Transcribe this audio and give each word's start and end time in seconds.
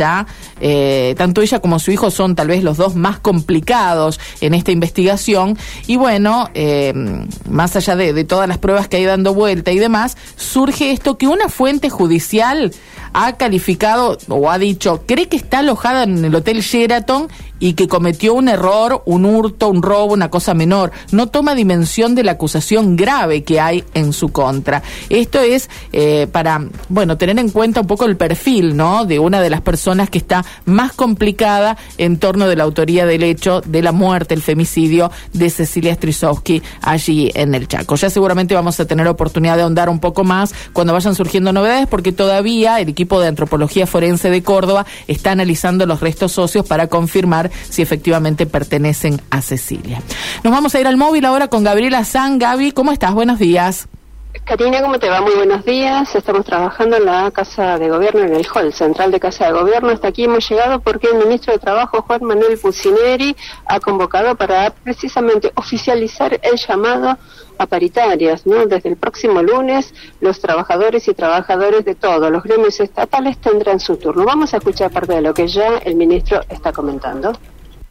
ella, 0.00 0.26
eh, 0.60 1.14
tanto 1.16 1.40
ella 1.40 1.60
como 1.60 1.78
su 1.78 1.90
hijo 1.90 2.10
son 2.10 2.34
tal 2.34 2.48
vez 2.48 2.62
los 2.62 2.76
dos 2.76 2.94
más 2.94 3.18
complicados 3.18 4.20
en 4.40 4.54
esta 4.54 4.72
investigación. 4.72 5.58
Y 5.86 5.96
bueno, 5.96 6.48
eh, 6.54 6.92
más 7.48 7.76
allá 7.76 7.96
de, 7.96 8.24
todas 8.24 8.48
las 8.48 8.58
pruebas 8.58 8.88
que 8.88 8.98
hay 8.98 9.04
dando 9.04 9.34
vuelta 9.34 9.72
y 9.72 9.78
demás, 9.78 10.16
surge 10.36 10.92
esto 10.92 11.18
que 11.18 11.26
una 11.26 11.48
fuente 11.48 11.90
judicial 11.90 12.72
ha 13.12 13.36
calificado 13.36 14.18
o 14.28 14.50
ha 14.50 14.58
dicho, 14.58 15.02
cree 15.06 15.28
que 15.28 15.36
está 15.36 15.60
alojada 15.60 16.04
en 16.04 16.24
el 16.24 16.34
Hotel 16.34 16.60
Sheraton 16.60 17.28
y 17.60 17.74
que 17.74 17.86
cometió 17.86 18.34
un 18.34 18.48
error, 18.48 19.02
un 19.04 19.26
hurto, 19.26 19.68
un 19.68 19.82
robo, 19.82 20.14
una 20.14 20.30
cosa 20.30 20.54
menor. 20.54 20.90
No 21.12 21.28
toma 21.28 21.54
dimensión 21.54 22.14
de 22.14 22.24
la 22.24 22.32
acusación 22.32 22.96
grave 22.96 23.44
que 23.44 23.60
hay 23.60 23.84
en 23.94 24.12
su 24.12 24.30
contra. 24.30 24.82
Esto 25.10 25.40
es 25.40 25.68
eh, 25.92 26.26
para, 26.32 26.64
bueno, 26.88 27.18
tener 27.18 27.38
en 27.38 27.50
cuenta 27.50 27.82
un 27.82 27.86
poco 27.86 28.06
el 28.06 28.16
perfil, 28.16 28.76
¿no? 28.76 29.04
De 29.04 29.18
una 29.18 29.42
de 29.42 29.50
las 29.50 29.60
personas 29.60 30.08
que 30.08 30.18
está 30.18 30.44
más 30.64 30.92
complicada 30.92 31.76
en 31.98 32.18
torno 32.18 32.46
de 32.46 32.56
la 32.56 32.64
autoría 32.64 33.06
del 33.06 33.22
hecho 33.22 33.60
de 33.60 33.82
la 33.82 33.92
muerte, 33.92 34.34
el 34.34 34.42
femicidio 34.42 35.10
de 35.32 35.50
Cecilia 35.50 35.94
Strisowski 35.94 36.62
allí 36.82 37.30
en 37.34 37.54
el 37.54 37.68
Chaco. 37.68 37.96
Ya 37.96 38.10
seguramente 38.10 38.54
vamos 38.54 38.78
a 38.80 38.86
tener 38.86 39.06
oportunidad 39.08 39.56
de 39.56 39.62
ahondar 39.62 39.88
un 39.88 40.00
poco 40.00 40.24
más 40.24 40.54
cuando 40.72 40.92
vayan 40.92 41.14
surgiendo 41.14 41.52
novedades, 41.52 41.86
porque 41.86 42.12
todavía 42.12 42.80
el 42.80 42.88
equipo 42.88 43.20
de 43.20 43.28
antropología 43.28 43.86
forense 43.86 44.30
de 44.30 44.42
Córdoba 44.42 44.86
está 45.06 45.32
analizando 45.32 45.86
los 45.86 46.00
restos 46.00 46.32
socios 46.32 46.66
para 46.66 46.86
confirmar 46.88 47.50
si 47.68 47.82
efectivamente 47.82 48.46
pertenecen 48.46 49.20
a 49.30 49.42
Cecilia. 49.42 50.02
Nos 50.44 50.52
vamos 50.52 50.74
a 50.74 50.80
ir 50.80 50.86
al 50.86 50.96
móvil 50.96 51.24
ahora 51.24 51.48
con 51.48 51.64
Gabriela 51.64 52.04
San. 52.04 52.38
Gaby, 52.38 52.72
¿cómo 52.72 52.92
estás? 52.92 53.14
Buenos 53.14 53.38
días. 53.38 53.88
Karina, 54.32 54.80
¿cómo 54.80 54.98
te 55.00 55.08
va? 55.08 55.20
Muy 55.20 55.34
buenos 55.34 55.64
días. 55.64 56.14
Estamos 56.14 56.44
trabajando 56.44 56.96
en 56.96 57.04
la 57.04 57.32
Casa 57.32 57.78
de 57.78 57.88
Gobierno, 57.88 58.20
en 58.20 58.34
el 58.34 58.46
hall 58.46 58.72
central 58.72 59.10
de 59.10 59.18
Casa 59.18 59.46
de 59.46 59.52
Gobierno. 59.52 59.90
Hasta 59.90 60.08
aquí 60.08 60.24
hemos 60.24 60.48
llegado 60.48 60.78
porque 60.78 61.08
el 61.08 61.18
ministro 61.18 61.52
de 61.52 61.58
Trabajo, 61.58 62.02
Juan 62.02 62.22
Manuel 62.22 62.56
Pucineri, 62.56 63.36
ha 63.66 63.80
convocado 63.80 64.36
para 64.36 64.70
precisamente 64.70 65.50
oficializar 65.56 66.38
el 66.42 66.56
llamado 66.56 67.18
a 67.58 67.66
paritarias. 67.66 68.42
Desde 68.44 68.88
el 68.88 68.96
próximo 68.96 69.42
lunes, 69.42 69.92
los 70.20 70.40
trabajadores 70.40 71.08
y 71.08 71.14
trabajadores 71.14 71.84
de 71.84 71.96
todos 71.96 72.30
los 72.30 72.44
gremios 72.44 72.78
estatales 72.78 73.38
tendrán 73.38 73.80
su 73.80 73.96
turno. 73.96 74.24
Vamos 74.24 74.54
a 74.54 74.58
escuchar 74.58 74.92
parte 74.92 75.12
de 75.12 75.22
lo 75.22 75.34
que 75.34 75.48
ya 75.48 75.78
el 75.78 75.96
ministro 75.96 76.40
está 76.48 76.72
comentando. 76.72 77.32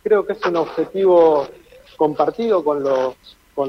Creo 0.04 0.26
que 0.26 0.34
es 0.34 0.46
un 0.46 0.56
objetivo 0.56 1.48
compartido 1.98 2.64
con 2.64 2.82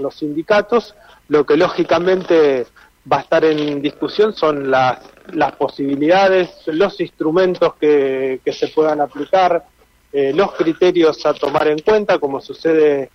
los 0.03 0.15
sindicatos 0.15 0.95
lo 1.31 1.47
que 1.47 1.57
lógicamente 1.57 2.67
va 3.11 3.19
a 3.19 3.21
estar 3.21 3.45
en 3.45 3.81
discusión 3.81 4.35
son 4.35 4.69
las, 4.69 4.99
las 5.33 5.53
posibilidades, 5.53 6.51
los 6.67 7.01
instrumentos 7.01 7.75
que, 7.77 8.41
que 8.45 8.53
se 8.53 8.69
puedan 8.69 9.01
aplicar, 9.01 9.65
eh, 10.13 10.33
los 10.35 10.53
criterios 10.53 11.25
a 11.25 11.33
tomar 11.33 11.69
en 11.69 11.79
cuenta, 11.79 12.19
como 12.19 12.41
sucede 12.41 13.11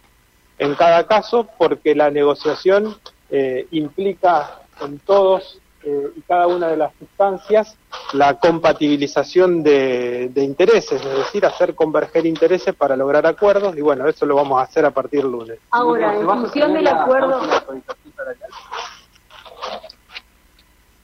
en 0.58 0.76
cada 0.76 1.06
caso, 1.06 1.50
porque 1.58 1.94
la 1.94 2.10
negociación 2.10 2.96
eh, 3.30 3.68
implica 3.72 4.62
en 4.82 5.00
todos 5.00 5.60
eh, 5.84 6.12
y 6.16 6.22
cada 6.22 6.48
una 6.48 6.70
de 6.70 6.78
las 6.78 6.94
instancias 7.02 7.78
la 8.14 8.40
compatibilización 8.40 9.62
de, 9.62 10.30
de, 10.30 10.44
intereses, 10.44 11.04
es 11.04 11.18
decir, 11.18 11.46
hacer 11.46 11.76
converger 11.76 12.26
intereses 12.26 12.74
para 12.74 12.96
lograr 12.96 13.28
acuerdos 13.28 13.76
y 13.78 13.82
bueno, 13.82 14.08
eso 14.08 14.26
lo 14.26 14.36
vamos 14.36 14.60
a 14.60 14.64
hacer 14.64 14.86
a 14.86 14.92
partir 14.92 15.22
del 15.22 15.32
lunes. 15.32 15.60
Ahora, 15.72 16.16
en 16.16 16.26
función 16.26 16.74
del 16.74 16.88
acuerdo... 16.88 17.42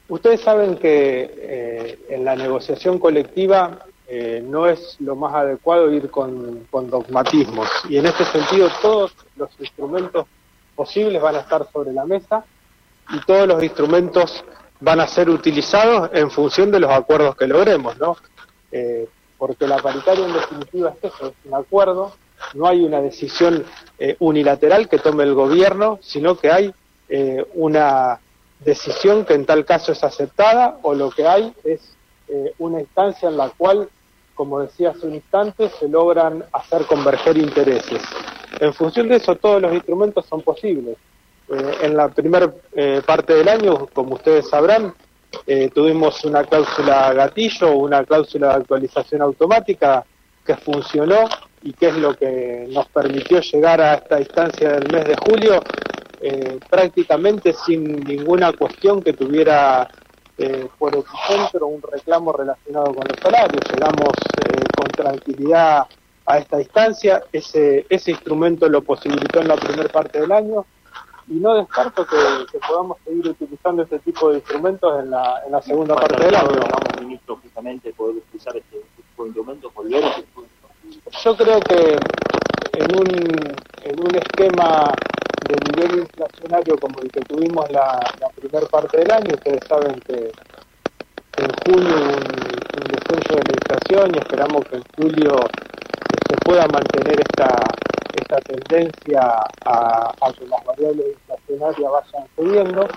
Ustedes 0.08 0.42
saben 0.42 0.76
que 0.78 1.31
eh, 1.38 2.00
en 2.09 2.26
la 2.26 2.36
negociación 2.36 3.00
colectiva 3.00 3.86
eh, 4.14 4.44
no 4.45 4.67
es 4.67 4.98
lo 5.00 5.16
más 5.16 5.34
adecuado 5.34 5.89
ir 5.89 6.12
con, 6.12 6.67
dogmatismos. 6.70 7.70
Y 7.88 7.95
en 7.95 8.08
este 8.08 8.26
sentido 8.26 8.70
todos 8.82 9.16
los 9.38 9.50
instrumentos 9.58 10.28
posibles 10.76 11.22
van 11.22 11.36
a 11.36 11.39
estar 11.39 11.66
sobre 11.72 11.94
la 11.94 12.06
mesa 12.06 12.44
y 13.10 13.22
todos 13.22 13.48
los 13.48 13.64
instrumentos 13.64 14.43
van 14.82 14.99
a 14.99 15.08
ser 15.08 15.30
utilizados 15.30 16.10
en 16.11 16.30
función 16.30 16.72
de 16.72 16.82
los 16.82 16.92
acuerdos 16.92 17.38
que 17.38 17.48
logremos, 17.48 17.98
¿no? 17.99 18.17
Eh, 18.70 19.08
porque 19.38 19.66
la 19.66 19.78
paritaria 19.78 20.26
en 20.26 20.33
definitiva 20.33 20.93
es 21.02 21.14
eso, 21.14 21.28
es 21.28 21.33
un 21.45 21.54
acuerdo, 21.54 22.14
no 22.54 22.67
hay 22.67 22.83
una 22.83 22.99
decisión 22.99 23.64
eh, 23.98 24.17
unilateral 24.20 24.89
que 24.89 24.98
tome 24.98 25.23
el 25.23 25.33
gobierno, 25.36 25.99
sino 26.02 26.38
que 26.38 26.52
hay 26.52 26.73
eh, 27.11 27.45
una 27.55 28.20
decisión 28.64 29.26
que 29.26 29.33
en 29.33 29.45
tal 29.45 29.66
caso 29.66 29.92
es 29.92 30.04
aceptada 30.04 30.77
o 30.82 30.94
lo 30.94 31.10
que 31.10 31.27
hay 31.27 31.54
es 31.64 31.95
eh, 32.27 32.54
una 32.60 32.80
instancia 32.80 33.27
en 33.27 33.36
la 33.36 33.49
cual, 33.49 33.89
como 34.36 34.61
decía 34.61 34.92
hace 34.92 35.08
un 35.08 35.16
instante, 35.16 35.70
se 35.70 35.89
logran 35.89 36.45
hacer 36.54 36.86
converger 36.86 37.38
intereses. 37.38 38.02
En 38.60 38.73
función 38.73 39.10
de 39.10 39.17
eso, 39.17 39.36
todos 39.36 39.61
los 39.61 39.73
instrumentos 39.73 40.26
son 40.27 40.42
posibles. 40.42 40.98
Eh, 41.49 41.72
en 41.82 41.98
la 41.98 42.08
primera 42.08 42.54
eh, 42.73 43.02
parte 43.05 43.33
del 43.33 43.49
año, 43.49 43.88
como 43.93 44.16
ustedes 44.16 44.49
sabrán, 44.49 44.93
tuvimos 45.73 46.26
una 46.26 46.43
cláusula 46.43 47.14
gatillo, 47.14 47.72
una 47.72 48.04
cláusula 48.04 48.49
de 48.49 48.54
actualización 48.55 49.22
automática 49.22 50.05
que 50.45 50.55
funcionó 50.58 51.28
y 51.61 51.72
que 51.72 51.88
es 51.88 51.95
lo 51.95 52.14
que 52.14 52.67
nos 52.70 52.88
permitió 52.89 53.39
llegar 53.39 53.80
a 53.80 53.93
esta 53.95 54.20
instancia 54.20 54.73
del 54.73 54.92
mes 54.92 55.05
de 55.05 55.16
julio 55.16 55.61
eh, 56.21 56.59
prácticamente 56.70 57.54
sin 57.54 57.99
ninguna 58.02 58.54
cuestión 58.54 59.02
que 59.02 59.14
tuviera 59.14 59.89
eh, 60.37 60.67
por 60.77 60.95
epicentro 60.95 61.67
un 61.67 61.82
reclamo 61.82 62.32
relacionado 62.32 62.93
con 62.93 63.04
los 63.08 63.20
salarios. 63.20 63.61
Llegamos 63.71 64.14
eh, 64.45 64.64
con 64.76 64.87
tranquilidad 64.89 65.87
a 66.26 66.37
esta 66.37 66.60
instancia, 66.60 67.23
ese, 67.31 67.86
ese 67.89 68.11
instrumento 68.11 68.70
lo 68.70 68.83
posibilitó 68.83 69.42
en 69.42 69.48
la 69.48 69.55
primera 69.55 69.89
parte 69.89 70.21
del 70.21 70.31
año 70.31 70.65
y 71.27 71.33
no 71.33 71.55
descarto 71.55 72.05
que, 72.05 72.17
que, 72.52 72.60
podamos 72.60 72.98
seguir 73.04 73.27
utilizando 73.30 73.83
este 73.83 73.99
tipo 73.99 74.30
de 74.30 74.36
instrumentos 74.36 75.04
en 75.04 75.10
la, 75.10 75.42
en 75.45 75.52
la 75.52 75.61
segunda 75.61 75.95
parte 75.95 76.23
del 76.23 76.36
año. 76.36 76.49
Vamos, 76.49 77.02
ministro, 77.02 77.37
justamente 77.42 77.93
poder 77.93 78.17
utilizar 78.17 78.55
este, 78.55 78.77
tipo 78.95 79.23
de 79.23 79.30
instrumentos, 79.30 79.73
volver 79.73 80.04
a 80.04 80.08
este 80.10 80.21
tipo 80.23 80.42
de 80.42 80.48
instrumentos. 80.48 81.23
Yo 81.23 81.36
creo 81.36 81.60
que 81.61 81.98
en 82.73 82.99
un, 82.99 83.55
en 83.83 83.99
un 83.99 84.15
esquema 84.15 84.93
de 85.52 85.72
nivel 85.72 86.00
inflacionario 86.00 86.78
como 86.78 87.00
el 87.02 87.12
que 87.12 87.22
tuvimos 87.22 87.70
la, 87.72 88.00
primera 88.36 88.66
parte 88.67 88.98
del 88.98 89.12
año, 89.12 89.36
ustedes 89.36 89.62
saben 89.67 90.00
que 90.02 90.32
en 91.38 91.50
hubo 91.67 91.78
un, 91.78 91.92
un 91.92 92.86
descenso 92.88 93.36
de 93.36 93.44
la 93.44 93.54
inflación 93.60 94.11
y 94.16 94.17
esperamos 94.17 94.66
que 94.66 94.76
en 94.78 94.84
julio 94.95 95.36
se 96.30 96.36
pueda 96.45 96.67
mantener 96.67 97.20
esta 97.20 97.56
esta 98.14 98.42
tendencia 98.42 99.22
a, 99.66 100.14
a, 100.22 100.34
que 100.34 100.45
las 100.48 100.64
variables 100.66 101.06
inflacionarias 101.14 101.92
vayan 101.92 102.28
subiendo, 102.36 102.88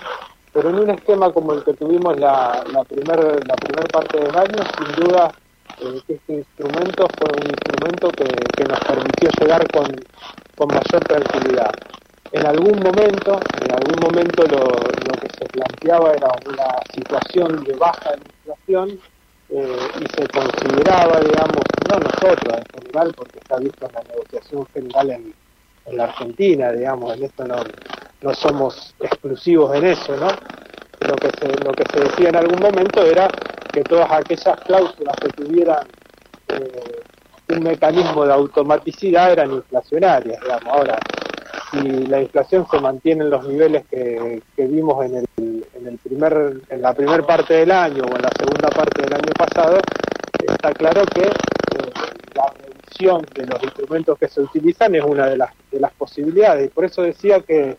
pero 0.53 0.69
en 0.69 0.75
un 0.75 0.89
esquema 0.89 1.31
como 1.31 1.53
el 1.53 1.63
que 1.63 1.73
tuvimos 1.73 2.19
la, 2.19 2.63
la 2.71 2.83
primera 2.83 3.21
la 3.21 3.55
primer 3.55 3.87
parte 3.91 4.19
del 4.19 4.35
año, 4.35 4.63
sin 4.77 5.05
duda 5.05 5.31
eh, 5.79 6.01
este 6.07 6.33
instrumento 6.33 7.07
fue 7.17 7.29
un 7.31 7.49
instrumento 7.49 8.09
que, 8.09 8.25
que 8.25 8.63
nos 8.65 8.79
permitió 8.79 9.29
llegar 9.39 9.67
con, 9.71 9.85
con 10.57 10.67
mayor 10.67 11.03
tranquilidad. 11.05 11.71
En 12.35 12.45
algún 12.45 12.77
momento, 12.83 13.39
en 13.61 13.71
algún 13.71 13.97
momento 14.01 14.43
lo, 14.47 14.65
lo 14.65 15.21
que 15.21 15.29
se 15.39 15.45
planteaba 15.45 16.11
era 16.11 16.27
una 16.45 16.67
situación 16.93 17.63
de 17.63 17.73
baja 17.75 18.11
inflación 18.17 18.99
eh, 19.47 19.77
y 20.01 20.05
se 20.13 20.27
consideraba, 20.27 21.21
digamos, 21.21 21.63
no 21.89 21.97
nosotros 21.97 22.57
en 22.57 22.81
general, 22.81 23.13
porque 23.15 23.39
está 23.39 23.55
visto 23.55 23.85
en 23.87 23.93
la 23.93 24.03
negociación 24.03 24.65
general 24.73 25.11
en, 25.11 25.33
en 25.85 25.97
la 25.97 26.03
Argentina, 26.03 26.73
digamos, 26.73 27.15
en 27.15 27.23
esto 27.23 27.47
no, 27.47 27.55
no 28.19 28.33
somos 28.33 28.93
exclusivos 28.99 29.73
en 29.73 29.85
eso, 29.85 30.17
¿no? 30.17 30.27
Lo 31.07 31.15
que, 31.15 31.29
se, 31.39 31.47
lo 31.63 31.71
que 31.71 31.85
se 31.93 31.99
decía 32.01 32.29
en 32.29 32.35
algún 32.35 32.59
momento 32.59 33.01
era 33.01 33.29
que 33.71 33.81
todas 33.83 34.11
aquellas 34.11 34.59
cláusulas 34.59 35.15
que 35.21 35.29
tuvieran 35.29 35.87
eh, 36.49 37.01
un 37.47 37.63
mecanismo 37.63 38.25
de 38.25 38.33
automaticidad 38.33 39.31
eran 39.31 39.53
inflacionarias, 39.53 40.41
digamos. 40.41 40.73
Ahora, 40.73 40.99
si 41.81 42.05
la 42.07 42.21
inflación 42.21 42.65
se 42.69 42.79
mantiene 42.79 43.23
en 43.23 43.29
los 43.29 43.47
niveles 43.47 43.85
que, 43.89 44.41
que 44.55 44.67
vimos 44.67 45.05
en 45.05 45.17
el, 45.17 45.65
en 45.73 45.87
el 45.87 45.97
primer 45.97 46.61
en 46.69 46.81
la 46.81 46.93
primera 46.93 47.25
parte 47.25 47.53
del 47.53 47.71
año 47.71 48.03
o 48.03 48.15
en 48.15 48.21
la 48.21 48.29
segunda 48.37 48.69
parte 48.69 49.01
del 49.01 49.13
año 49.13 49.31
pasado 49.37 49.79
está 50.47 50.73
claro 50.73 51.03
que 51.13 51.23
eh, 51.23 51.91
la 52.35 52.53
revisión 52.61 53.25
de 53.33 53.45
los 53.45 53.63
instrumentos 53.63 54.17
que 54.17 54.27
se 54.27 54.41
utilizan 54.41 54.95
es 54.95 55.03
una 55.03 55.27
de 55.27 55.37
las 55.37 55.49
de 55.71 55.79
las 55.79 55.93
posibilidades. 55.93 56.67
Y 56.67 56.69
por 56.69 56.85
eso 56.85 57.01
decía 57.01 57.41
que 57.41 57.77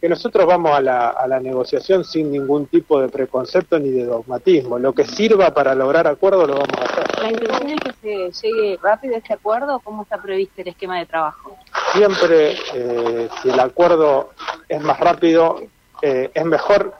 que 0.00 0.08
nosotros 0.08 0.46
vamos 0.46 0.72
a 0.72 0.80
la, 0.80 1.08
a 1.08 1.26
la 1.26 1.40
negociación 1.40 2.04
sin 2.04 2.30
ningún 2.30 2.66
tipo 2.66 3.00
de 3.00 3.08
preconcepto 3.08 3.78
ni 3.78 3.90
de 3.90 4.04
dogmatismo. 4.04 4.78
Lo 4.78 4.92
que 4.92 5.04
sirva 5.04 5.52
para 5.52 5.74
lograr 5.74 6.06
acuerdo 6.06 6.46
lo 6.46 6.54
vamos 6.54 6.78
a 6.78 6.84
hacer. 6.84 7.22
¿La 7.22 7.30
intención 7.30 7.70
es 7.70 7.96
que 7.96 8.32
se 8.32 8.48
llegue 8.48 8.78
rápido 8.80 9.16
a 9.16 9.18
este 9.18 9.34
acuerdo 9.34 9.76
o 9.76 9.80
cómo 9.80 10.02
está 10.02 10.18
previsto 10.18 10.62
el 10.62 10.68
esquema 10.68 10.98
de 10.98 11.06
trabajo? 11.06 11.56
Siempre, 11.92 12.56
eh, 12.74 13.28
si 13.42 13.50
el 13.50 13.58
acuerdo 13.58 14.30
es 14.68 14.80
más 14.80 15.00
rápido, 15.00 15.62
eh, 16.02 16.30
es 16.32 16.44
mejor 16.44 16.94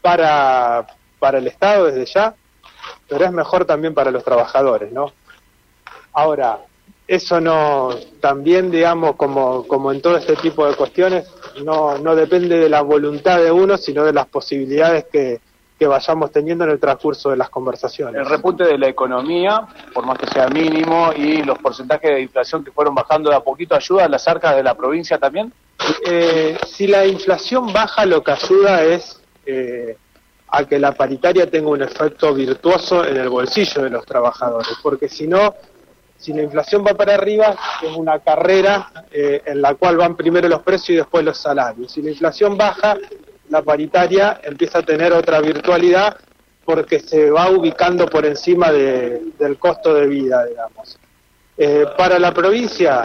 para, 0.00 0.86
para 1.18 1.38
el 1.38 1.46
Estado 1.46 1.86
desde 1.86 2.06
ya, 2.06 2.34
pero 3.08 3.24
es 3.24 3.32
mejor 3.32 3.66
también 3.66 3.94
para 3.94 4.10
los 4.10 4.24
trabajadores, 4.24 4.90
¿no? 4.90 5.12
Ahora, 6.14 6.60
eso 7.06 7.40
no, 7.40 7.90
también 8.20 8.70
digamos, 8.70 9.16
como, 9.16 9.66
como 9.66 9.92
en 9.92 10.00
todo 10.00 10.16
este 10.16 10.36
tipo 10.36 10.66
de 10.66 10.74
cuestiones, 10.74 11.30
no, 11.64 11.98
no 11.98 12.14
depende 12.14 12.58
de 12.58 12.68
la 12.68 12.82
voluntad 12.82 13.40
de 13.40 13.50
uno, 13.50 13.76
sino 13.76 14.04
de 14.04 14.12
las 14.12 14.26
posibilidades 14.26 15.06
que, 15.12 15.40
que 15.82 15.86
vayamos 15.88 16.30
teniendo 16.30 16.62
en 16.62 16.70
el 16.70 16.78
transcurso 16.78 17.30
de 17.30 17.36
las 17.36 17.50
conversaciones. 17.50 18.20
El 18.20 18.28
repunte 18.28 18.62
de 18.62 18.78
la 18.78 18.86
economía, 18.86 19.66
por 19.92 20.06
más 20.06 20.16
que 20.16 20.28
sea 20.28 20.46
mínimo, 20.46 21.12
y 21.16 21.42
los 21.42 21.58
porcentajes 21.58 22.08
de 22.08 22.20
inflación 22.20 22.62
que 22.62 22.70
fueron 22.70 22.94
bajando 22.94 23.30
de 23.30 23.36
a 23.36 23.40
poquito, 23.40 23.74
¿ayuda 23.74 24.04
a 24.04 24.08
las 24.08 24.28
arcas 24.28 24.54
de 24.54 24.62
la 24.62 24.74
provincia 24.76 25.18
también? 25.18 25.52
Eh, 26.06 26.56
si 26.68 26.86
la 26.86 27.04
inflación 27.04 27.72
baja, 27.72 28.06
lo 28.06 28.22
que 28.22 28.30
ayuda 28.30 28.84
es 28.84 29.20
eh, 29.44 29.96
a 30.46 30.64
que 30.64 30.78
la 30.78 30.92
paritaria 30.92 31.50
tenga 31.50 31.70
un 31.70 31.82
efecto 31.82 32.32
virtuoso 32.32 33.04
en 33.04 33.16
el 33.16 33.28
bolsillo 33.28 33.82
de 33.82 33.90
los 33.90 34.06
trabajadores, 34.06 34.76
porque 34.82 35.08
si 35.08 35.26
no, 35.26 35.52
si 36.22 36.32
la 36.32 36.42
inflación 36.42 36.84
va 36.86 36.94
para 36.94 37.14
arriba, 37.14 37.56
es 37.82 37.96
una 37.96 38.20
carrera 38.20 38.92
eh, 39.10 39.42
en 39.44 39.60
la 39.60 39.74
cual 39.74 39.96
van 39.96 40.16
primero 40.16 40.48
los 40.48 40.62
precios 40.62 40.90
y 40.90 40.96
después 40.96 41.24
los 41.24 41.36
salarios. 41.36 41.90
Si 41.90 42.00
la 42.00 42.10
inflación 42.10 42.56
baja, 42.56 42.96
la 43.50 43.62
paritaria 43.62 44.40
empieza 44.44 44.78
a 44.78 44.82
tener 44.82 45.12
otra 45.12 45.40
virtualidad 45.40 46.16
porque 46.64 47.00
se 47.00 47.28
va 47.28 47.50
ubicando 47.50 48.06
por 48.06 48.24
encima 48.24 48.70
del 48.70 49.58
costo 49.58 49.94
de 49.94 50.06
vida, 50.06 50.46
digamos. 50.46 50.96
Eh, 51.58 51.86
para 51.98 52.20
la 52.20 52.32
provincia, 52.32 53.04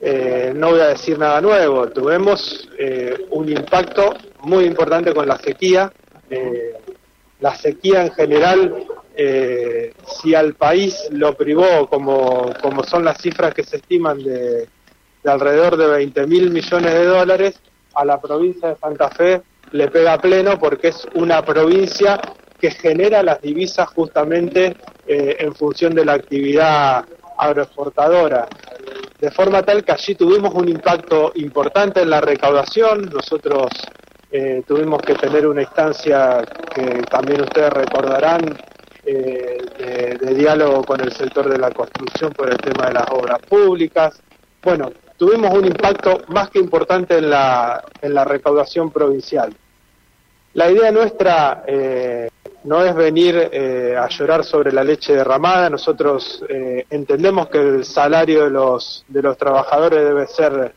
eh, 0.00 0.52
no 0.54 0.70
voy 0.70 0.80
a 0.80 0.88
decir 0.88 1.16
nada 1.20 1.40
nuevo, 1.40 1.88
tuvimos 1.88 2.68
un 3.30 3.48
impacto 3.48 4.14
muy 4.42 4.64
importante 4.64 5.14
con 5.14 5.28
la 5.28 5.38
sequía. 5.38 5.92
la 7.38 7.54
sequía 7.54 8.02
en 8.02 8.10
general 8.10 8.86
si 10.20 10.34
al 10.34 10.54
país 10.54 11.08
lo 11.10 11.34
privó, 11.34 11.88
como, 11.88 12.52
como 12.60 12.82
son 12.84 13.04
las 13.04 13.18
cifras 13.18 13.54
que 13.54 13.64
se 13.64 13.76
estiman 13.76 14.22
de, 14.22 14.68
alrededor 15.24 15.76
de 15.76 15.86
20 15.86 16.26
mil 16.26 16.50
millones 16.50 16.92
de 16.92 17.04
dólares, 17.04 17.60
a 17.94 18.04
la 18.04 18.20
provincia 18.20 18.68
de 18.68 18.76
Santa 18.76 19.10
Fe 19.10 19.42
le 19.72 19.88
pega 19.88 20.18
pleno 20.18 20.58
porque 20.58 20.88
es 20.88 21.06
una 21.14 21.44
provincia 21.44 22.20
que 22.60 22.70
genera 22.70 23.22
las 23.22 23.40
divisas 23.40 23.88
justamente 23.88 24.76
eh, 25.06 25.36
en 25.38 25.54
función 25.54 25.94
de 25.94 26.04
la 26.04 26.14
actividad 26.14 27.04
agroexportadora. 27.38 28.46
De 29.18 29.30
forma 29.30 29.62
tal 29.62 29.84
que 29.84 29.92
allí 29.92 30.14
tuvimos 30.14 30.54
un 30.54 30.68
impacto 30.68 31.32
importante 31.36 32.02
en 32.02 32.10
la 32.10 32.20
recaudación. 32.20 33.10
Nosotros 33.12 33.68
eh, 34.30 34.62
tuvimos 34.66 35.00
que 35.02 35.14
tener 35.14 35.46
una 35.46 35.62
instancia 35.62 36.44
que 36.74 37.02
también 37.10 37.42
ustedes 37.42 37.70
recordarán 37.70 38.58
eh, 39.12 40.16
de, 40.20 40.34
diálogo 40.34 40.84
con 40.84 41.00
el 41.00 41.12
sector 41.12 41.48
de 41.48 41.58
la 41.58 41.72
construcción 41.72 42.32
por 42.32 42.48
el 42.48 42.58
tema 42.58 42.86
de 42.86 42.94
las 42.94 43.10
obras 43.10 43.40
públicas. 43.40 44.22
Bueno, 44.62 44.92
tuvimos 45.16 45.52
un 45.52 45.64
impacto 45.64 46.20
más 46.28 46.50
que 46.50 46.60
importante 46.60 47.18
en 47.18 47.28
la, 47.28 47.82
en 48.00 48.14
la 48.14 48.24
recaudación 48.24 48.90
provincial. 48.90 49.52
La 50.54 50.70
idea 50.70 50.92
nuestra 50.92 51.64
eh, 51.66 52.28
no 52.64 52.84
es 52.84 52.94
venir 52.94 53.50
eh, 53.50 53.96
a 53.98 54.08
llorar 54.08 54.44
sobre 54.44 54.70
la 54.70 54.84
leche 54.84 55.14
derramada. 55.14 55.68
Nosotros 55.70 56.44
entendemos 56.48 57.48
que 57.48 57.58
el 57.58 57.84
salario 57.84 58.44
de 58.44 58.50
los, 58.50 59.04
de 59.08 59.22
los 59.22 59.36
trabajadores 59.36 60.04
debe 60.04 60.26
ser 60.28 60.74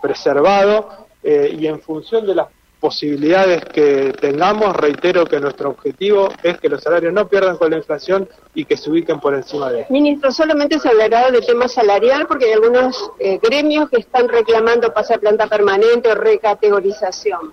preservado 0.00 1.06
y 1.22 1.66
en 1.66 1.80
función 1.80 2.26
de 2.26 2.34
las 2.34 2.46
posibilidades 2.80 3.64
que 3.66 4.12
tengamos, 4.20 4.74
reitero 4.74 5.26
que 5.26 5.38
nuestro 5.38 5.70
objetivo 5.70 6.28
es 6.42 6.58
que 6.58 6.68
los 6.68 6.82
salarios 6.82 7.12
no 7.12 7.28
pierdan 7.28 7.58
con 7.58 7.70
la 7.70 7.76
inflación 7.76 8.28
y 8.54 8.64
que 8.64 8.76
se 8.76 8.90
ubiquen 8.90 9.20
por 9.20 9.34
encima 9.34 9.70
de 9.70 9.86
Ministro, 9.90 10.32
solamente 10.32 10.78
se 10.78 10.88
hablará 10.88 11.30
de 11.30 11.42
tema 11.42 11.68
salarial 11.68 12.26
porque 12.26 12.46
hay 12.46 12.52
algunos 12.52 13.10
eh, 13.18 13.38
gremios 13.42 13.90
que 13.90 13.98
están 13.98 14.28
reclamando 14.28 14.92
pasar 14.92 15.20
planta 15.20 15.46
permanente 15.46 16.10
o 16.10 16.14
recategorización. 16.14 17.52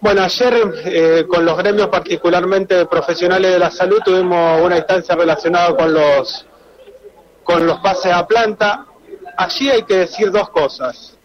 Bueno, 0.00 0.22
ayer 0.22 0.74
eh, 0.84 1.24
con 1.28 1.44
los 1.44 1.56
gremios 1.56 1.88
particularmente 1.88 2.86
profesionales 2.86 3.52
de 3.52 3.58
la 3.58 3.70
salud 3.70 4.00
tuvimos 4.04 4.60
una 4.62 4.78
instancia 4.78 5.14
relacionada 5.14 5.76
con 5.76 5.92
los 5.92 6.46
con 7.44 7.66
los 7.66 7.78
pases 7.80 8.12
a 8.12 8.26
planta. 8.26 8.86
Allí 9.36 9.68
hay 9.70 9.82
que 9.82 9.96
decir 9.96 10.30
dos 10.30 10.48
cosas. 10.50 11.16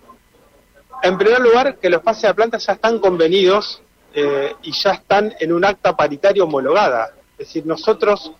En 1.03 1.17
primer 1.17 1.39
lugar, 1.39 1.77
que 1.77 1.89
los 1.89 2.01
pases 2.01 2.25
a 2.25 2.33
planta 2.33 2.57
ya 2.57 2.73
están 2.73 2.99
convenidos 2.99 3.81
eh, 4.13 4.55
y 4.63 4.71
ya 4.71 4.93
están 4.93 5.33
en 5.39 5.53
un 5.53 5.63
acta 5.63 5.95
paritaria 5.95 6.43
homologada. 6.43 7.13
Es 7.33 7.47
decir, 7.47 7.65
nosotros 7.65 8.31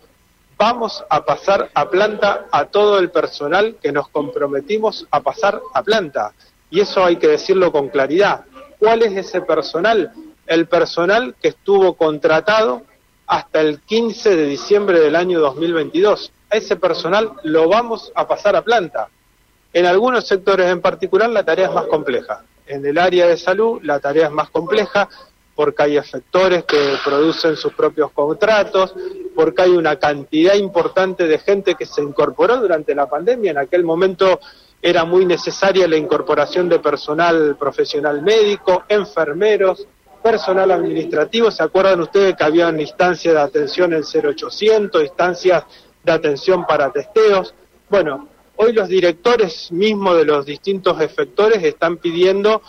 vamos 0.58 1.04
a 1.10 1.24
pasar 1.24 1.70
a 1.74 1.90
planta 1.90 2.48
a 2.52 2.66
todo 2.66 2.98
el 2.98 3.12
personal 3.12 3.78
que 3.82 3.92
nos 3.92 4.10
comprometimos 4.10 5.06
a 5.12 5.22
pasar 5.22 5.62
a 5.74 5.84
planta. 5.84 6.34
Y 6.72 6.80
eso 6.80 7.06
hay 7.06 7.18
que 7.18 7.28
decirlo 7.28 7.72
con 7.72 7.90
claridad. 7.90 8.46
¿Cuál 8.80 9.04
es 9.04 9.16
ese 9.16 9.42
personal? 9.42 10.12
El 10.48 10.68
personal 10.68 11.36
que 11.42 11.50
estuvo 11.50 11.94
contratado 11.94 12.82
hasta 13.28 13.62
el 13.62 13.82
15 13.82 14.36
de 14.36 14.46
diciembre 14.46 15.00
del 15.00 15.16
año 15.16 15.40
2022. 15.40 16.32
A 16.50 16.58
ese 16.58 16.76
personal 16.78 17.34
lo 17.44 17.70
vamos 17.70 18.12
a 18.16 18.28
pasar 18.28 18.56
a 18.56 18.64
planta. 18.64 19.10
En 19.74 19.86
algunos 19.86 20.28
sectores 20.28 20.68
en 20.68 20.82
particular 20.82 21.30
la 21.30 21.44
tarea 21.44 21.68
es 21.68 21.74
más 21.74 21.86
compleja. 21.88 22.44
En 22.66 22.86
el 22.86 22.98
área 22.98 23.28
de 23.28 23.38
salud 23.38 23.80
la 23.84 24.00
tarea 24.00 24.28
es 24.28 24.32
más 24.32 24.50
compleja 24.50 25.08
porque 25.58 25.84
hay 25.84 25.98
efectores 25.98 26.66
que 26.66 26.78
producen 27.04 27.58
sus 27.58 27.74
propios 27.74 28.12
contratos, 28.12 28.94
porque 29.36 29.64
hay 29.64 29.72
una 29.72 29.96
cantidad 29.96 30.54
importante 30.54 31.28
de 31.28 31.40
gente 31.40 31.74
que 31.74 31.88
se 31.88 32.04
incorporó 32.04 32.58
durante 32.58 32.94
la 32.94 33.08
pandemia. 33.08 33.52
En 33.52 33.58
aquel 33.58 33.84
momento 33.84 34.40
era 34.80 35.04
muy 35.04 35.26
necesaria 35.26 35.88
la 35.88 35.98
incorporación 35.98 36.70
de 36.70 36.78
personal 36.78 37.58
profesional 37.58 38.22
médico, 38.22 38.84
enfermeros, 38.88 39.88
personal 40.22 40.70
administrativo. 40.70 41.50
¿Se 41.50 41.64
acuerdan 41.64 42.02
ustedes 42.02 42.36
que 42.36 42.44
había 42.44 42.68
una 42.68 42.84
instancia 42.84 43.34
de 43.34 43.40
atención 43.40 43.94
en 43.94 44.04
0800, 44.04 45.02
instancias 45.02 45.64
de 46.04 46.12
atención 46.12 46.68
para 46.68 46.92
testeos? 46.92 47.56
Bueno, 47.90 48.28
Hoy 48.58 48.74
los 48.74 48.88
directores 48.88 49.72
mismos 49.72 50.18
de 50.18 50.26
los 50.26 50.46
distintos 50.46 51.00
efectores 51.00 51.64
están 51.64 51.98
pidiendo 51.98 52.62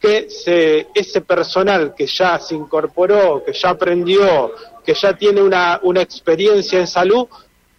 que 0.00 0.28
se, 0.28 0.88
ese 0.94 1.20
personal 1.20 1.94
que 1.96 2.06
ya 2.06 2.38
se 2.38 2.54
incorporó, 2.54 3.42
que 3.44 3.52
ya 3.52 3.70
aprendió, 3.70 4.52
que 4.84 4.94
ya 4.94 5.16
tiene 5.16 5.42
una, 5.42 5.80
una 5.82 6.02
experiencia 6.02 6.78
en 6.78 6.86
salud, 6.86 7.26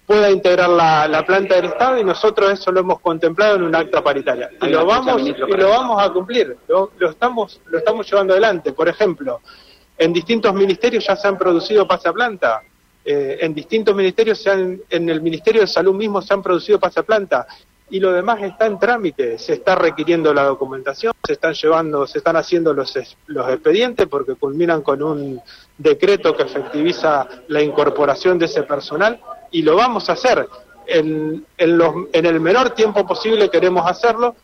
pueda 0.05 0.29
integrar 0.29 0.69
la, 0.69 1.23
planta 1.25 1.55
del 1.55 1.65
Estado 1.65 1.99
y 1.99 2.03
nosotros 2.03 2.51
eso 2.51 2.71
lo 2.71 2.81
hemos 2.81 2.99
contemplado 2.99 3.55
en 3.55 3.63
un 3.63 3.75
acta 3.75 4.03
paritaria. 4.03 4.49
Y 4.61 4.67
lo 4.67 4.85
vamos, 4.85 5.21
y 5.21 5.33
lo 5.33 5.69
vamos 5.69 6.01
a 6.01 6.11
cumplir, 6.11 6.57
lo, 6.67 6.91
estamos, 7.09 7.59
lo 7.65 7.79
estamos 7.79 8.09
llevando 8.09 8.33
adelante. 8.33 8.73
Por 8.73 8.87
ejemplo, 8.87 9.41
en 9.97 10.13
distintos 10.13 10.53
ministerios 10.53 11.05
ya 11.05 11.15
se 11.15 11.27
han 11.27 11.37
producido 11.37 11.87
pase 11.87 12.09
a 12.09 12.13
planta. 12.13 12.61
Eh, 13.07 13.37
en 13.41 13.53
distintos 13.53 13.95
ministerios, 13.95 14.39
se 14.41 14.49
han, 14.49 14.81
en 14.89 15.09
el 15.09 15.21
Ministerio 15.21 15.61
de 15.61 15.67
Salud 15.67 15.93
mismo 15.93 16.23
se 16.23 16.33
han 16.33 16.41
producido 16.41 16.79
pasaplanta 16.79 17.45
y 17.87 17.99
lo 17.99 18.11
demás 18.11 18.41
está 18.41 18.65
en 18.65 18.79
trámite, 18.79 19.37
se 19.37 19.53
está 19.53 19.75
requiriendo 19.75 20.33
la 20.33 20.43
documentación, 20.45 21.13
se 21.23 21.33
están 21.33 21.53
llevando, 21.53 22.07
se 22.07 22.17
están 22.17 22.35
haciendo 22.35 22.73
los, 22.73 22.97
los 23.27 23.49
expedientes 23.49 24.07
porque 24.07 24.33
culminan 24.33 24.81
con 24.81 25.03
un 25.03 25.39
decreto 25.77 26.35
que 26.35 26.43
efectiviza 26.43 27.27
la 27.47 27.61
incorporación 27.61 28.39
de 28.39 28.45
ese 28.45 28.63
personal 28.63 29.21
y 29.51 29.61
lo 29.61 29.75
vamos 29.75 30.09
a 30.09 30.13
hacer. 30.13 30.47
En, 30.87 31.45
en, 31.57 31.77
los, 31.77 31.93
en 32.11 32.25
el 32.25 32.39
menor 32.39 32.71
tiempo 32.71 33.05
posible 33.05 33.49
queremos 33.49 33.87
hacerlo, 33.87 34.35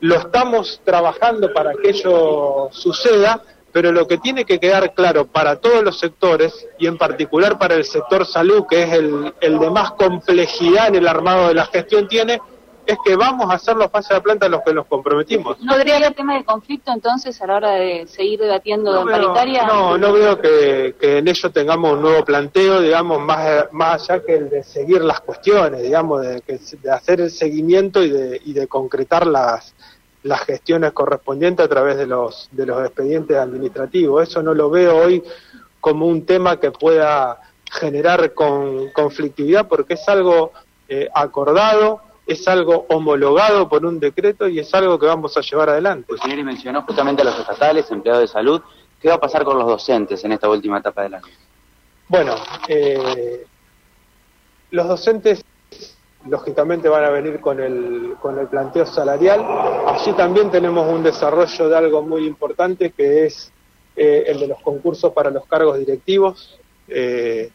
lo 0.00 0.14
estamos 0.16 0.82
trabajando 0.84 1.54
para 1.54 1.72
que 1.72 1.88
ello 1.88 2.68
suceda 2.70 3.42
pero 3.76 3.92
lo 3.92 4.08
que 4.08 4.16
tiene 4.16 4.46
que 4.46 4.58
quedar 4.58 4.94
claro 4.94 5.26
para 5.26 5.56
todos 5.56 5.84
los 5.84 5.98
sectores 5.98 6.66
y 6.78 6.86
en 6.86 6.96
particular 6.96 7.58
para 7.58 7.74
el 7.74 7.84
sector 7.84 8.24
salud, 8.24 8.64
que 8.66 8.84
es 8.84 8.92
el, 8.94 9.34
de 9.38 9.70
más 9.70 9.90
complejidad 9.90 10.88
en 10.88 10.94
el 10.94 11.06
armado 11.06 11.48
de 11.48 11.54
la 11.56 11.66
gestión 11.66 12.08
tiene, 12.08 12.40
es 12.86 12.96
que 13.04 13.16
vamos 13.16 13.50
a 13.50 13.56
hacer 13.56 13.76
los 13.76 13.90
pases 13.90 14.16
de 14.16 14.22
planta 14.22 14.46
a 14.46 14.48
los 14.48 14.62
que 14.62 14.72
nos 14.72 14.86
comprometimos. 14.86 15.60
¿No 15.60 15.74
habría 15.74 15.98
haber 15.98 16.14
tema 16.14 16.38
de 16.38 16.44
conflicto 16.44 16.90
entonces 16.90 17.38
a 17.42 17.46
la 17.48 17.56
hora 17.56 17.72
de 17.72 18.06
seguir 18.06 18.40
debatiendo 18.40 18.98
en 18.98 19.08
paritaria? 19.08 19.66
No, 19.66 19.98
no 19.98 20.14
veo 20.14 20.40
que, 20.40 20.94
en 20.98 21.28
ello 21.28 21.50
tengamos 21.50 21.92
un 21.92 22.00
nuevo 22.00 22.24
planteo, 22.24 22.80
digamos, 22.80 23.20
más, 23.20 23.66
más 23.72 24.08
allá 24.08 24.24
que 24.24 24.36
el 24.36 24.48
de 24.48 24.62
seguir 24.62 25.02
las 25.02 25.20
cuestiones, 25.20 25.82
digamos, 25.82 26.22
de, 26.22 26.42
de 26.82 26.90
hacer 26.90 27.20
el 27.20 27.30
seguimiento 27.30 28.02
y 28.02 28.08
de, 28.08 28.40
y 28.42 28.54
de 28.54 28.66
concretar 28.68 29.26
las, 29.26 29.74
las 30.26 30.40
gestiones 30.40 30.92
correspondientes 30.92 31.64
a 31.64 31.68
través 31.68 31.96
de 31.96 32.06
los, 32.06 32.48
de 32.50 32.66
los 32.66 32.84
expedientes 32.84 33.36
administrativos. 33.36 34.28
Eso 34.28 34.42
no 34.42 34.54
lo 34.54 34.68
veo 34.68 34.96
hoy 34.96 35.22
como 35.80 36.06
un 36.06 36.26
tema 36.26 36.58
que 36.58 36.72
pueda 36.72 37.40
generar 37.70 38.34
con, 38.34 38.90
conflictividad 38.90 39.68
porque 39.68 39.94
es 39.94 40.08
algo 40.08 40.52
eh, 40.88 41.08
acordado, 41.14 42.00
es 42.26 42.46
algo 42.48 42.86
homologado 42.88 43.68
por 43.68 43.86
un 43.86 44.00
decreto 44.00 44.48
y 44.48 44.58
es 44.58 44.74
algo 44.74 44.98
que 44.98 45.06
vamos 45.06 45.36
a 45.36 45.42
llevar 45.42 45.70
adelante. 45.70 46.06
Pues 46.08 46.20
señor, 46.20 46.38
y 46.38 46.44
mencionó 46.44 46.82
justamente 46.82 47.22
a 47.22 47.26
los 47.26 47.38
estatales, 47.38 47.90
empleados 47.90 48.22
de 48.22 48.28
salud. 48.28 48.60
¿Qué 49.00 49.08
va 49.08 49.14
a 49.14 49.20
pasar 49.20 49.44
con 49.44 49.58
los 49.58 49.66
docentes 49.66 50.24
en 50.24 50.32
esta 50.32 50.48
última 50.48 50.78
etapa 50.78 51.02
del 51.02 51.14
año? 51.14 51.26
Bueno, 52.08 52.34
eh, 52.66 53.46
los 54.70 54.88
docentes 54.88 55.44
lógicamente 56.28 56.88
van 56.88 57.04
a 57.04 57.10
venir 57.10 57.40
con 57.40 57.60
el, 57.60 58.14
con 58.20 58.38
el 58.38 58.46
planteo 58.48 58.86
salarial. 58.86 59.44
Allí 59.86 60.12
también 60.12 60.50
tenemos 60.50 60.88
un 60.88 61.02
desarrollo 61.02 61.68
de 61.68 61.76
algo 61.76 62.02
muy 62.02 62.26
importante 62.26 62.90
que 62.90 63.26
es 63.26 63.52
eh, 63.94 64.24
el 64.26 64.40
de 64.40 64.48
los 64.48 64.60
concursos 64.60 65.12
para 65.12 65.30
los 65.30 65.46
cargos 65.46 65.78
directivos. 65.78 66.58
Eh, 66.88 67.50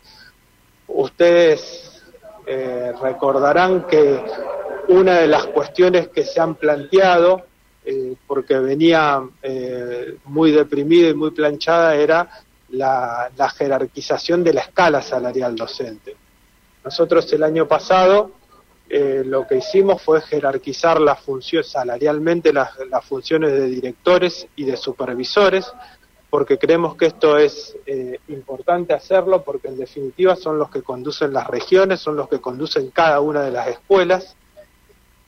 ustedes 0.87 2.03
eh, 2.45 2.93
recordarán 3.01 3.85
que 3.87 4.23
una 4.89 5.19
de 5.19 5.27
las 5.27 5.45
cuestiones 5.47 6.09
que 6.09 6.23
se 6.23 6.39
han 6.39 6.55
planteado, 6.55 7.43
porque 8.27 8.59
venía 8.59 9.23
muy 10.25 10.51
deprimida 10.51 11.09
y 11.09 11.13
muy 11.15 11.31
planchada, 11.31 11.95
era 11.95 12.29
la 12.69 13.49
jerarquización 13.57 14.43
de 14.43 14.53
la 14.53 14.61
escala 14.61 15.01
salarial 15.01 15.55
docente. 15.55 16.15
Nosotros 16.83 17.31
el 17.33 17.43
año 17.43 17.67
pasado 17.67 18.31
eh, 18.93 19.23
lo 19.25 19.47
que 19.47 19.55
hicimos 19.55 20.01
fue 20.01 20.19
jerarquizar 20.19 20.99
las 20.99 21.21
funciones 21.21 21.71
salarialmente 21.71 22.51
las, 22.51 22.71
funciones 23.05 23.53
de 23.53 23.67
directores 23.67 24.49
y 24.57 24.65
de 24.65 24.75
supervisores, 24.75 25.71
porque 26.29 26.57
creemos 26.57 26.97
que 26.97 27.05
esto 27.05 27.37
es 27.37 27.77
eh, 27.85 28.19
importante 28.27 28.93
hacerlo, 28.93 29.43
porque 29.43 29.69
en 29.69 29.77
definitiva 29.77 30.35
son 30.35 30.57
los 30.57 30.69
que 30.69 30.81
conducen 30.81 31.31
las 31.31 31.47
regiones, 31.47 32.01
son 32.01 32.17
los 32.17 32.27
que 32.27 32.41
conducen 32.41 32.91
cada 32.91 33.21
una 33.21 33.43
de 33.43 33.51
las 33.51 33.67
escuelas. 33.69 34.35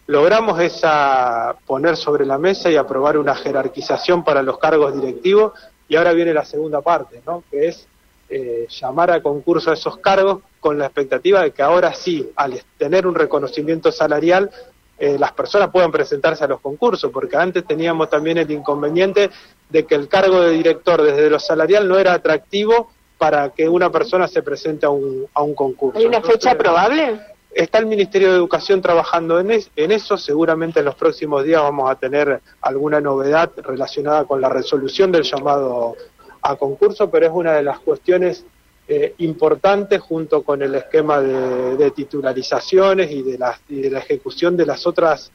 Logramos 0.07 0.59
esa 0.59 1.55
poner 1.65 1.95
sobre 1.95 2.25
la 2.25 2.37
mesa 2.37 2.69
y 2.69 2.75
aprobar 2.75 3.17
una 3.17 3.33
jerarquización 3.33 4.25
para 4.25 4.41
los 4.41 4.57
cargos 4.57 4.93
directivos, 4.93 5.53
y 5.87 5.95
ahora 5.95 6.11
viene 6.11 6.33
la 6.33 6.43
segunda 6.43 6.81
parte, 6.81 7.21
¿no? 7.25 7.45
que 7.49 7.69
es 7.69 7.87
eh, 8.27 8.67
llamar 8.69 9.11
a 9.11 9.23
concurso 9.23 9.71
a 9.71 9.75
esos 9.75 9.99
cargos 9.99 10.41
con 10.63 10.79
la 10.79 10.85
expectativa 10.85 11.41
de 11.41 11.51
que 11.51 11.61
ahora 11.61 11.93
sí, 11.93 12.31
al 12.37 12.59
tener 12.77 13.05
un 13.05 13.15
reconocimiento 13.15 13.91
salarial, 13.91 14.49
eh, 14.97 15.17
las 15.19 15.33
personas 15.33 15.69
puedan 15.71 15.91
presentarse 15.91 16.45
a 16.45 16.47
los 16.47 16.61
concursos, 16.61 17.11
porque 17.11 17.35
antes 17.35 17.65
teníamos 17.67 18.09
también 18.09 18.37
el 18.37 18.49
inconveniente 18.49 19.29
de 19.69 19.85
que 19.85 19.95
el 19.95 20.07
cargo 20.07 20.39
de 20.41 20.51
director 20.51 21.01
desde 21.01 21.29
lo 21.29 21.37
salarial 21.39 21.85
no 21.87 21.97
era 21.99 22.13
atractivo 22.13 22.89
para 23.17 23.49
que 23.49 23.67
una 23.67 23.89
persona 23.91 24.27
se 24.29 24.41
presente 24.41 24.85
a 24.85 24.89
un, 24.89 25.27
a 25.33 25.41
un 25.43 25.53
concurso. 25.53 25.99
¿Hay 25.99 26.05
una 26.05 26.17
Entonces, 26.17 26.41
fecha 26.41 26.57
probable? 26.57 27.19
Está 27.53 27.79
el 27.79 27.85
Ministerio 27.87 28.29
de 28.31 28.35
Educación 28.37 28.81
trabajando 28.81 29.39
en, 29.39 29.51
es- 29.51 29.69
en 29.75 29.91
eso. 29.91 30.17
Seguramente 30.17 30.79
en 30.79 30.85
los 30.85 30.95
próximos 30.95 31.43
días 31.43 31.61
vamos 31.61 31.91
a 31.91 31.95
tener 31.95 32.39
alguna 32.61 33.01
novedad 33.01 33.51
relacionada 33.57 34.23
con 34.23 34.39
la 34.39 34.47
resolución 34.49 35.11
del 35.11 35.23
llamado 35.23 35.95
a 36.41 36.55
concurso, 36.55 37.09
pero 37.11 37.25
es 37.27 37.31
una 37.33 37.53
de 37.53 37.63
las 37.63 37.79
cuestiones 37.79 38.45
eh, 38.87 39.15
importantes 39.19 40.01
junto 40.01 40.43
con 40.43 40.61
el 40.61 40.75
esquema 40.75 41.21
de, 41.21 41.91
titularizaciones 41.91 43.11
y 43.11 43.21
de, 43.21 43.37
la, 43.37 43.57
y 43.69 43.81
de 43.81 43.89
la 43.89 43.99
ejecución 43.99 44.57
de 44.57 44.65
las 44.65 44.85
otras 44.85 45.31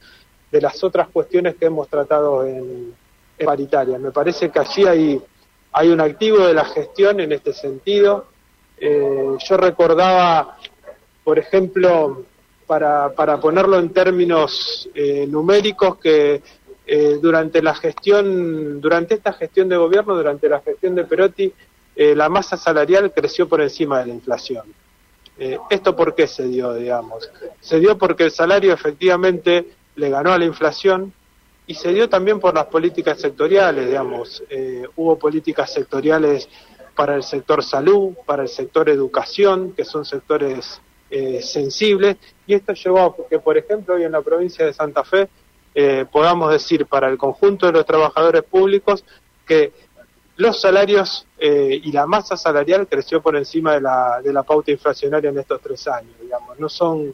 de 0.51 0.61
las 0.61 0.83
otras 0.83 1.09
cuestiones 1.09 1.55
que 1.55 1.65
hemos 1.65 1.87
tratado 1.87 2.43
en, 2.43 2.91
en 3.37 3.45
paritaria. 3.45 3.99
Me 3.99 4.09
parece 4.09 4.49
que 4.49 4.57
allí 4.57 4.83
hay, 4.83 5.21
hay 5.71 5.89
un 5.89 6.01
activo 6.01 6.39
de 6.39 6.55
la 6.55 6.65
gestión 6.65 7.19
en 7.19 7.31
este 7.31 7.53
sentido. 7.53 8.25
Eh, 8.79 9.35
yo 9.47 9.57
recordaba 9.57 10.57
por 11.29 11.37
ejemplo, 11.37 12.25
para, 12.65 13.11
para 13.13 13.39
ponerlo 13.39 13.77
en 13.77 13.93
términos 13.93 14.89
eh, 14.95 15.27
numéricos, 15.27 15.97
que 15.99 16.41
eh, 16.87 17.19
durante 17.21 17.61
la 17.61 17.75
gestión, 17.75 18.81
durante 18.81 19.13
esta 19.13 19.33
gestión 19.33 19.69
de 19.69 19.77
gobierno, 19.77 20.15
durante 20.15 20.49
la 20.49 20.59
gestión 20.61 20.95
de 20.95 21.03
Perotti, 21.03 21.53
eh, 22.01 22.15
la 22.15 22.29
masa 22.29 22.55
salarial 22.55 23.11
creció 23.11 23.49
por 23.49 23.59
encima 23.59 23.99
de 23.99 24.05
la 24.05 24.13
inflación. 24.13 24.73
Eh, 25.37 25.59
¿Esto 25.69 25.97
por 25.97 26.15
qué 26.15 26.27
se 26.27 26.47
dio, 26.47 26.73
digamos? 26.73 27.29
Se 27.59 27.77
dio 27.77 27.97
porque 27.97 28.23
el 28.23 28.31
salario 28.31 28.73
efectivamente 28.73 29.67
le 29.97 30.09
ganó 30.09 30.31
a 30.31 30.37
la 30.37 30.45
inflación 30.45 31.11
y 31.67 31.73
se 31.73 31.91
dio 31.91 32.07
también 32.07 32.39
por 32.39 32.55
las 32.55 32.67
políticas 32.67 33.19
sectoriales, 33.19 33.85
digamos. 33.85 34.41
Eh, 34.49 34.87
hubo 34.95 35.19
políticas 35.19 35.73
sectoriales 35.73 36.47
para 36.95 37.15
el 37.15 37.23
sector 37.23 37.61
salud, 37.61 38.13
para 38.25 38.43
el 38.43 38.49
sector 38.49 38.87
educación, 38.87 39.73
que 39.73 39.83
son 39.83 40.05
sectores 40.05 40.79
sensibles, 41.41 42.17
y 42.45 42.53
esto 42.53 42.73
llevó 42.73 42.99
a 42.99 43.15
que, 43.27 43.39
por 43.39 43.57
ejemplo, 43.57 43.95
hoy 43.95 44.03
en 44.03 44.11
la 44.11 44.21
provincia 44.21 44.63
de 44.63 44.73
Santa 44.73 45.03
Fe 45.03 45.27
podamos 46.11 46.51
decir 46.51 46.85
para 46.85 47.09
el 47.09 47.17
conjunto 47.17 47.65
de 47.65 47.71
los 47.71 47.85
trabajadores 47.85 48.43
públicos 48.43 49.03
que 49.47 49.73
los 50.39 50.61
salarios 50.61 51.27
eh, 51.37 51.81
y 51.83 51.91
la 51.91 52.07
masa 52.07 52.37
salarial 52.37 52.87
creció 52.87 53.21
por 53.21 53.35
encima 53.35 53.73
de 53.73 53.81
la, 53.81 54.21
de 54.23 54.31
la 54.31 54.43
pauta 54.43 54.71
inflacionaria 54.71 55.29
en 55.29 55.37
estos 55.37 55.59
tres 55.59 55.85
años, 55.89 56.13
digamos. 56.21 56.57
No 56.57 56.69
son, 56.69 57.13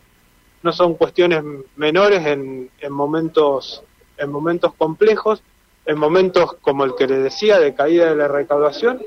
no 0.61 0.71
son 0.71 0.93
cuestiones 0.93 1.43
menores 1.75 2.23
en, 2.23 2.69
en 2.79 2.93
momentos, 2.93 3.83
en 4.15 4.29
momentos 4.29 4.75
complejos, 4.75 5.41
en 5.87 5.97
momentos 5.97 6.53
como 6.61 6.83
el 6.83 6.93
que 6.93 7.07
le 7.07 7.17
decía, 7.17 7.59
de 7.59 7.73
caída 7.73 8.11
de 8.11 8.15
la 8.15 8.27
recaudación, 8.27 9.01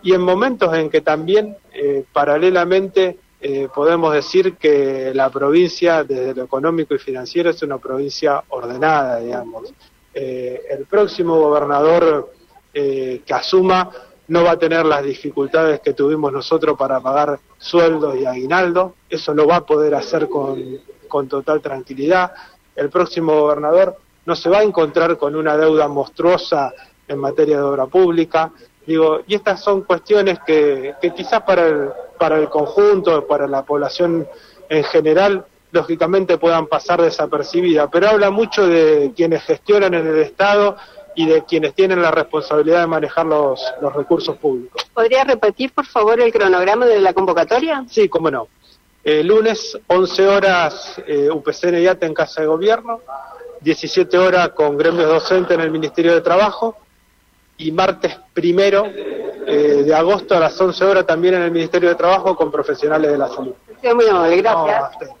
y 0.00 0.12
en 0.14 0.20
momentos 0.20 0.72
en 0.74 0.88
que 0.88 1.00
también, 1.00 1.56
eh, 1.72 2.04
paralelamente, 2.12 3.18
eh, 3.40 3.68
podemos 3.74 4.14
decir 4.14 4.58
que 4.58 5.10
la 5.12 5.28
provincia, 5.28 6.04
desde 6.04 6.36
lo 6.36 6.44
económico 6.44 6.94
y 6.94 6.98
financiero, 6.98 7.50
es 7.50 7.60
una 7.64 7.78
provincia 7.78 8.44
ordenada, 8.50 9.18
digamos. 9.18 9.74
Eh, 10.14 10.62
el 10.70 10.86
próximo 10.86 11.36
gobernador 11.36 12.32
eh, 12.72 13.22
que 13.26 13.34
asuma 13.34 13.90
no 14.28 14.44
va 14.44 14.52
a 14.52 14.58
tener 14.58 14.86
las 14.86 15.02
dificultades 15.02 15.80
que 15.80 15.92
tuvimos 15.92 16.32
nosotros 16.32 16.78
para 16.78 17.00
pagar 17.00 17.40
sueldos 17.58 18.16
y 18.16 18.26
aguinaldo, 18.26 18.94
eso 19.08 19.34
lo 19.34 19.46
va 19.46 19.56
a 19.56 19.66
poder 19.66 19.94
hacer 19.94 20.28
con, 20.28 20.78
con 21.08 21.28
total 21.28 21.60
tranquilidad. 21.60 22.32
El 22.76 22.90
próximo 22.90 23.32
gobernador 23.32 23.96
no 24.26 24.36
se 24.36 24.48
va 24.48 24.58
a 24.58 24.62
encontrar 24.62 25.18
con 25.18 25.34
una 25.34 25.56
deuda 25.56 25.88
monstruosa 25.88 26.72
en 27.08 27.18
materia 27.18 27.56
de 27.56 27.62
obra 27.64 27.86
pública. 27.86 28.52
Digo, 28.86 29.20
y 29.26 29.34
estas 29.34 29.60
son 29.60 29.82
cuestiones 29.82 30.38
que, 30.46 30.94
que 31.02 31.12
quizás 31.12 31.42
para 31.42 31.66
el, 31.66 31.90
para 32.16 32.38
el 32.38 32.48
conjunto, 32.48 33.26
para 33.26 33.48
la 33.48 33.64
población 33.64 34.28
en 34.68 34.84
general, 34.84 35.44
lógicamente 35.72 36.38
puedan 36.38 36.68
pasar 36.68 37.02
desapercibidas, 37.02 37.88
pero 37.90 38.08
habla 38.08 38.30
mucho 38.30 38.66
de 38.66 39.12
quienes 39.16 39.42
gestionan 39.42 39.94
en 39.94 40.06
el 40.06 40.18
Estado 40.18 40.76
y 41.14 41.26
de 41.26 41.44
quienes 41.44 41.74
tienen 41.74 42.00
la 42.00 42.10
responsabilidad 42.10 42.80
de 42.80 42.86
manejar 42.86 43.26
los, 43.26 43.60
los 43.80 43.94
recursos 43.94 44.36
públicos. 44.36 44.82
¿Podría 44.94 45.24
repetir, 45.24 45.72
por 45.72 45.86
favor, 45.86 46.20
el 46.20 46.32
cronograma 46.32 46.86
de 46.86 47.00
la 47.00 47.12
convocatoria? 47.12 47.84
Sí, 47.88 48.08
cómo 48.08 48.30
no. 48.30 48.48
Eh, 49.02 49.24
lunes, 49.24 49.78
11 49.86 50.28
horas, 50.28 51.02
eh, 51.06 51.30
UPCN 51.30 51.80
y 51.80 51.86
ATE 51.86 52.06
en 52.06 52.14
Casa 52.14 52.42
de 52.42 52.46
Gobierno, 52.46 53.00
17 53.60 54.18
horas 54.18 54.50
con 54.50 54.76
gremios 54.76 55.08
docentes 55.08 55.56
en 55.56 55.62
el 55.62 55.70
Ministerio 55.70 56.14
de 56.14 56.20
Trabajo, 56.20 56.76
y 57.60 57.72
martes 57.72 58.18
primero 58.32 58.86
eh, 58.86 59.82
de 59.84 59.94
agosto 59.94 60.34
a 60.34 60.40
las 60.40 60.58
11 60.58 60.84
horas 60.84 61.06
también 61.06 61.34
en 61.34 61.42
el 61.42 61.50
Ministerio 61.50 61.90
de 61.90 61.94
Trabajo 61.94 62.34
con 62.34 62.50
profesionales 62.50 63.10
de 63.10 63.18
la 63.18 63.28
salud. 63.28 63.52
Sí, 63.82 63.94
muy 63.94 64.06
amable, 64.06 64.36
gracias. 64.36 64.82
No. 65.00 65.19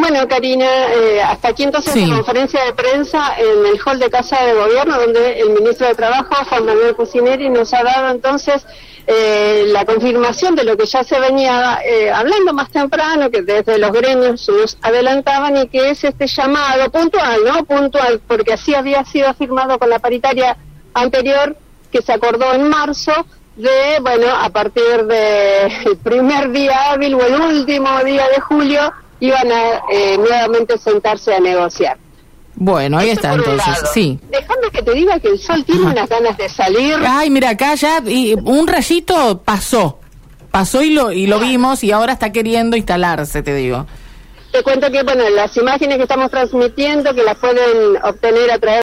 Bueno, 0.00 0.26
Karina, 0.26 0.66
eh, 0.94 1.20
hasta 1.22 1.48
aquí 1.48 1.64
entonces 1.64 1.92
Sí. 1.92 2.06
la 2.06 2.16
conferencia 2.16 2.64
de 2.64 2.72
prensa 2.72 3.34
en 3.36 3.66
el 3.66 3.78
hall 3.84 3.98
de 3.98 4.08
Casa 4.08 4.42
de 4.46 4.54
Gobierno, 4.54 4.98
donde 4.98 5.40
el 5.40 5.50
ministro 5.50 5.86
de 5.88 5.94
Trabajo, 5.94 6.34
Juan 6.48 6.64
Manuel 6.64 6.96
Cusineri, 6.96 7.50
nos 7.50 7.74
ha 7.74 7.82
dado 7.84 8.08
entonces 8.08 8.64
eh, 9.06 9.64
la 9.68 9.84
confirmación 9.84 10.54
de 10.54 10.64
lo 10.64 10.76
que 10.78 10.86
ya 10.86 11.04
se 11.04 11.20
venía 11.20 11.80
eh, 11.84 12.10
hablando 12.10 12.54
más 12.54 12.70
temprano, 12.70 13.30
que 13.30 13.42
desde 13.42 13.76
los 13.76 13.92
gremios 13.92 14.48
nos 14.48 14.78
adelantaban, 14.80 15.56
y 15.58 15.68
que 15.68 15.90
es 15.90 16.02
este 16.02 16.26
llamado 16.26 16.90
puntual, 16.90 17.40
¿no? 17.44 17.64
Puntual, 17.64 18.20
porque 18.26 18.54
así 18.54 18.74
había 18.74 19.04
sido 19.04 19.32
firmado 19.34 19.78
con 19.78 19.90
la 19.90 19.98
paritaria 19.98 20.56
anterior, 20.94 21.56
que 21.92 22.00
se 22.00 22.12
acordó 22.14 22.54
en 22.54 22.68
marzo, 22.68 23.12
de, 23.56 23.98
bueno, 24.00 24.28
a 24.34 24.48
partir 24.48 25.04
del 25.04 25.98
primer 26.02 26.50
día 26.52 26.92
hábil 26.92 27.14
o 27.16 27.20
el 27.20 27.34
último 27.38 27.98
día 28.04 28.28
de 28.34 28.40
julio, 28.40 28.92
iban 29.20 29.52
a 29.52 29.82
eh, 29.92 30.18
nuevamente 30.18 30.78
sentarse 30.78 31.34
a 31.34 31.40
negociar. 31.40 31.98
Bueno, 32.54 32.98
ahí 32.98 33.10
está 33.10 33.32
entonces, 33.32 33.74
sí. 33.94 34.18
Déjame 34.30 34.70
que 34.70 34.82
te 34.82 34.92
diga 34.92 35.18
que 35.18 35.28
el 35.28 35.38
sol 35.38 35.64
tiene 35.64 35.82
unas 35.82 36.08
ganas 36.08 36.36
de 36.36 36.48
salir. 36.48 36.96
Ay, 37.06 37.30
mira, 37.30 37.50
acá 37.50 37.74
ya 37.74 38.02
y 38.06 38.34
un 38.34 38.66
rayito 38.66 39.42
pasó. 39.42 39.98
Pasó 40.50 40.82
y 40.82 40.90
lo, 40.90 41.12
y 41.12 41.26
lo 41.26 41.38
vimos 41.38 41.82
y 41.84 41.92
ahora 41.92 42.12
está 42.12 42.32
queriendo 42.32 42.76
instalarse, 42.76 43.42
te 43.42 43.54
digo. 43.54 43.86
Te 44.52 44.64
cuento 44.64 44.90
que, 44.90 45.02
bueno, 45.04 45.28
las 45.30 45.56
imágenes 45.56 45.96
que 45.96 46.02
estamos 46.02 46.30
transmitiendo, 46.30 47.14
que 47.14 47.22
las 47.22 47.38
pueden 47.38 47.96
obtener 48.02 48.50
a 48.50 48.58
través 48.58 48.78